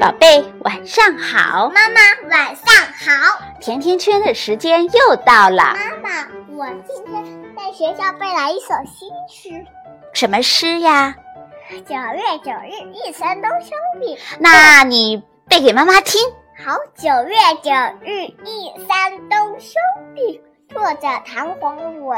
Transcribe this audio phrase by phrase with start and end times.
[0.00, 1.68] 宝贝，晚上好！
[1.70, 3.42] 妈妈，晚上好！
[3.60, 5.74] 甜甜圈的时间又到了。
[5.74, 7.24] 妈妈，我今天
[7.56, 9.66] 在学校背了一首新诗。
[10.12, 11.12] 什么诗呀？
[11.70, 14.16] 九月九日忆山东兄弟。
[14.38, 16.20] 那你背给妈妈听。
[16.64, 19.74] 好，九月九日忆山东兄
[20.14, 20.40] 弟。
[20.72, 22.16] 作者唐宏伟。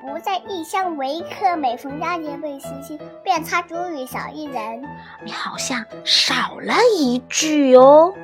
[0.00, 2.98] 不在异乡为客，每逢佳节倍思亲。
[3.22, 4.82] 遍插茱萸少一人。
[5.22, 8.14] 你好像少了一句哦。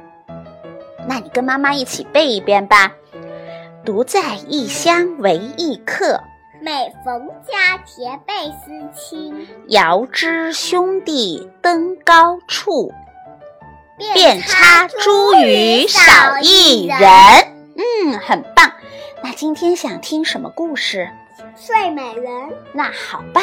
[1.07, 2.93] 那你跟妈妈一起背一遍吧。
[3.85, 6.19] 独在异乡为异客，
[6.63, 9.47] 每逢佳节倍思亲。
[9.69, 12.91] 遥知兄弟登高处，
[14.15, 17.56] 遍插茱萸少一人。
[17.77, 18.73] 嗯，很棒。
[19.23, 21.09] 那今天想听什么故事？
[21.55, 22.33] 睡美人，
[22.73, 23.43] 那好吧，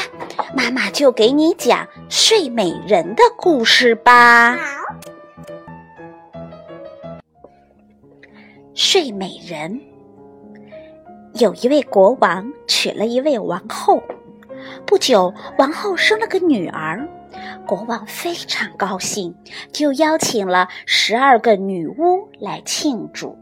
[0.55, 4.55] 妈妈就给你讲睡美人的故事吧。
[4.55, 4.59] 好，
[8.73, 9.79] 睡美人，
[11.35, 14.01] 有一位国王娶了一位王后，
[14.85, 17.07] 不久，王后生了个女儿，
[17.65, 19.35] 国王非常高兴，
[19.71, 23.37] 就邀请了十二个女巫来庆祝。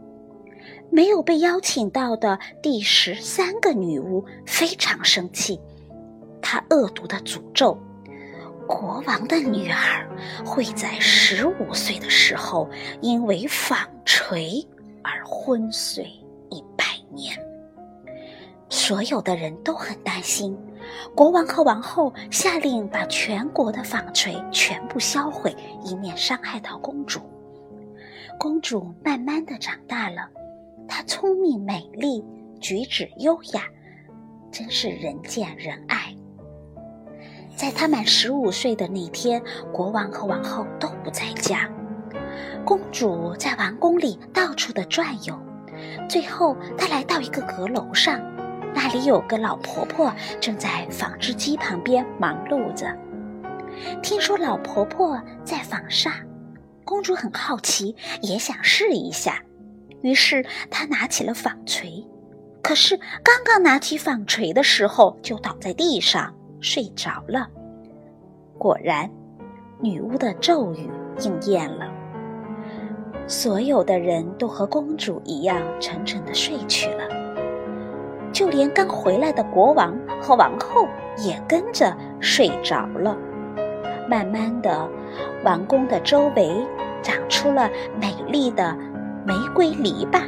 [0.90, 5.60] 没有被邀请到的第十三个女巫非常生气，
[6.40, 7.78] 她恶毒的诅咒：
[8.66, 10.08] 国王的女儿
[10.44, 12.68] 会在十五岁的时候
[13.00, 14.66] 因为纺锤
[15.02, 16.04] 而昏睡
[16.50, 17.34] 一百年。
[18.68, 20.58] 所有的人都很担心，
[21.14, 25.54] 国王和王后下令把全国的纺锤全部销毁，
[25.84, 27.20] 以免伤害到公主。
[28.38, 30.28] 公主慢慢的长大了。
[30.88, 32.24] 她聪明美丽，
[32.60, 33.62] 举止优雅，
[34.50, 36.14] 真是人见人爱。
[37.54, 41.70] 在她满十五岁的那天，国王和王后都不在家，
[42.64, 45.38] 公主在王宫里到处的转悠。
[46.08, 48.20] 最后，她来到一个阁楼上，
[48.74, 52.86] 那里有个老婆婆正在纺织机旁边忙碌着。
[54.02, 56.24] 听说老婆婆在纺纱，
[56.84, 59.42] 公主很好奇，也想试一下。
[60.02, 62.04] 于是他拿起了纺锤，
[62.60, 67.48] 可是刚刚拿起纺锤的时候，就倒在地上睡着了。
[68.58, 69.08] 果然，
[69.80, 70.90] 女巫的咒语
[71.20, 71.86] 应验了，
[73.26, 77.04] 所有的人都和公主一样沉沉的睡去了，
[78.32, 80.86] 就连刚回来的国王和王后
[81.18, 83.16] 也跟着睡着了。
[84.08, 84.88] 慢慢的，
[85.44, 86.66] 王宫的周围
[87.02, 87.70] 长出了
[88.00, 88.76] 美丽的。
[89.26, 90.22] 玫瑰篱笆。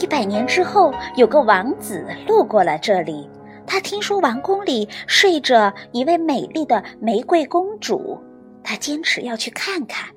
[0.00, 3.28] 一百年之后，有个王子路过了这里，
[3.66, 8.18] 他听说王宫里睡着一位美丽的玫瑰公主，
[8.62, 10.08] 他坚持要去看看。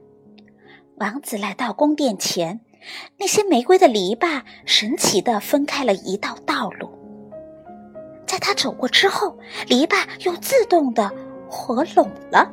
[0.95, 2.59] 王子来到宫殿前，
[3.17, 6.89] 那些玫瑰的篱笆神奇地分开了一道道路。
[8.25, 11.09] 在他走过之后，篱笆又自动地
[11.47, 12.51] 合拢了。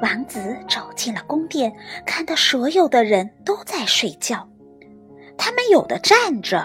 [0.00, 1.74] 王子走进了宫殿，
[2.06, 4.48] 看到所有的人都在睡觉，
[5.36, 6.64] 他们有的站着，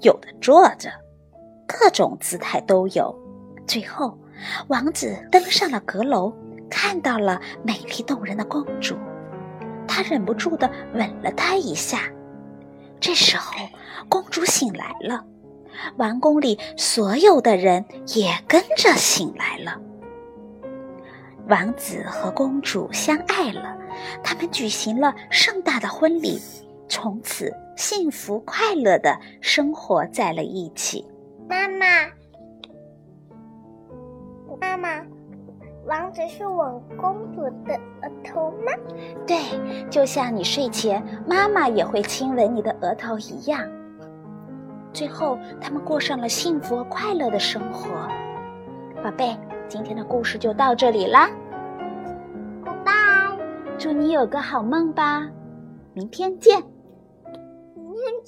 [0.00, 0.90] 有的坐着，
[1.66, 3.14] 各种姿态都有。
[3.66, 4.16] 最后，
[4.68, 6.32] 王子登上了阁楼，
[6.70, 8.96] 看到了美丽动人的公主，
[9.86, 12.02] 他忍不住的吻了她一下。
[13.00, 13.52] 这时候，
[14.08, 15.24] 公主醒来了，
[15.96, 17.84] 王宫里所有的人
[18.14, 19.80] 也跟着醒来了。
[21.48, 23.74] 王子和公主相爱了，
[24.22, 26.38] 他们举行了盛大的婚礼，
[26.88, 31.06] 从此幸福快乐的生活在了一起。
[31.48, 31.86] 妈妈，
[34.60, 35.02] 妈妈，
[35.86, 38.72] 王子是吻公主的额头吗？
[39.26, 39.38] 对，
[39.88, 43.66] 就像你睡前妈妈也会亲吻你的额头一样。
[44.92, 47.88] 最后，他们过上了幸福快乐的生活。
[49.02, 49.34] 宝贝。
[49.68, 51.28] 今天的故事就到这里啦
[52.64, 53.38] ，Goodbye，
[53.78, 55.28] 祝你有个好梦吧，
[55.92, 56.62] 明天见。
[57.74, 58.26] 明天见。